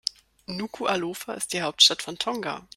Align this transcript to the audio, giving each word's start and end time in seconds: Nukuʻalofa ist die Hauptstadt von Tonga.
Nukuʻalofa 0.47 1.35
ist 1.35 1.53
die 1.53 1.61
Hauptstadt 1.61 2.01
von 2.01 2.17
Tonga. 2.17 2.67